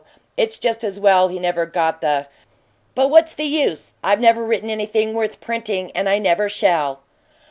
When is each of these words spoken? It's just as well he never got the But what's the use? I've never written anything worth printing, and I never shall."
It's 0.35 0.57
just 0.57 0.83
as 0.83 0.99
well 0.99 1.27
he 1.27 1.37
never 1.37 1.67
got 1.67 2.01
the 2.01 2.25
But 2.95 3.11
what's 3.11 3.35
the 3.35 3.45
use? 3.45 3.93
I've 4.03 4.19
never 4.19 4.43
written 4.43 4.71
anything 4.71 5.13
worth 5.13 5.39
printing, 5.39 5.91
and 5.91 6.09
I 6.09 6.17
never 6.17 6.49
shall." 6.49 7.01